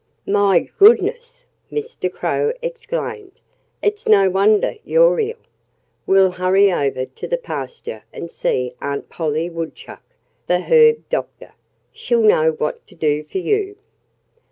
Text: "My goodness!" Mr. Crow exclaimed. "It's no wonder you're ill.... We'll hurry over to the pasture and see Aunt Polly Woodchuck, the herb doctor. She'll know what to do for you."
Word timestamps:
"My 0.25 0.61
goodness!" 0.79 1.45
Mr. 1.71 2.11
Crow 2.11 2.53
exclaimed. 2.63 3.39
"It's 3.83 4.07
no 4.07 4.31
wonder 4.31 4.77
you're 4.83 5.19
ill.... 5.19 5.35
We'll 6.07 6.31
hurry 6.31 6.73
over 6.73 7.05
to 7.05 7.27
the 7.27 7.37
pasture 7.37 8.03
and 8.11 8.27
see 8.27 8.73
Aunt 8.81 9.09
Polly 9.09 9.47
Woodchuck, 9.47 10.01
the 10.47 10.61
herb 10.61 11.07
doctor. 11.09 11.53
She'll 11.91 12.23
know 12.23 12.49
what 12.53 12.87
to 12.87 12.95
do 12.95 13.23
for 13.25 13.37
you." 13.37 13.77